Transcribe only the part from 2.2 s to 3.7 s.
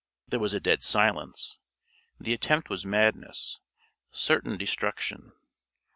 attempt was madness